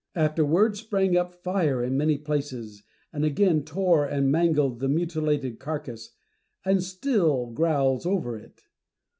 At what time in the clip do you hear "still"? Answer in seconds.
6.81-7.45